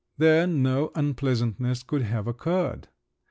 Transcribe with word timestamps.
There 0.17 0.47
no 0.47 0.89
unpleasantness 0.95 1.83
could 1.83 2.01
have 2.01 2.25
occurred! 2.25 2.87